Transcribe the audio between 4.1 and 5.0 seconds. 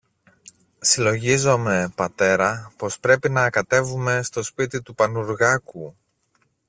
στο σπίτι του